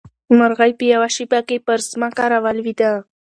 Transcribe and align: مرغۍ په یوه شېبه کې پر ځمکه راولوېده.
مرغۍ 0.37 0.71
په 0.79 0.83
یوه 0.93 1.07
شېبه 1.15 1.39
کې 1.47 1.57
پر 1.65 1.79
ځمکه 1.91 2.23
راولوېده. 2.31 2.91